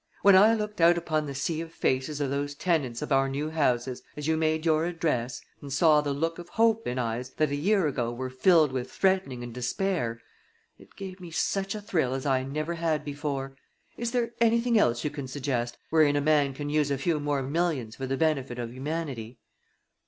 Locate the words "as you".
4.17-4.35